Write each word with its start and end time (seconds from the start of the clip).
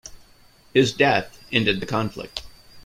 His 0.73 0.93
death 0.93 1.37
ended 1.51 1.79
the 1.79 1.85
conflict. 1.85 2.41